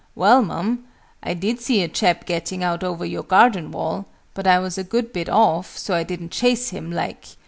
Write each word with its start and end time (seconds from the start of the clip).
"Well, 0.15 0.41
Mum, 0.41 0.85
I 1.21 1.35
did 1.35 1.59
see 1.61 1.83
a 1.83 1.87
chap 1.87 2.25
getting 2.25 2.63
out 2.63 2.83
over 2.83 3.05
your 3.05 3.21
garden 3.21 3.69
wall: 3.69 4.07
but 4.33 4.47
I 4.47 4.57
was 4.57 4.79
a 4.79 4.83
good 4.83 5.13
bit 5.13 5.29
off, 5.29 5.77
so 5.77 5.93
I 5.93 6.01
didn't 6.01 6.31
chase 6.31 6.69
him, 6.69 6.91
like. 6.91 7.37